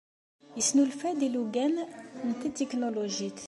Yesnulfa-d 0.57 1.19
ilugan 1.27 1.75
n 2.27 2.29
tetiknulujit 2.39 3.37